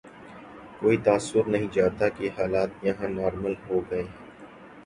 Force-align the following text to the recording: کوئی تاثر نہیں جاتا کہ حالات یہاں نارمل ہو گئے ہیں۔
کوئی 0.79 0.97
تاثر 0.97 1.43
نہیں 1.47 1.67
جاتا 1.73 2.09
کہ 2.09 2.29
حالات 2.37 2.69
یہاں 2.85 3.09
نارمل 3.09 3.53
ہو 3.67 3.79
گئے 3.89 4.01
ہیں۔ 4.03 4.09